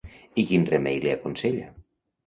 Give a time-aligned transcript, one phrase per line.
[0.41, 1.67] I quin remei li aconsella?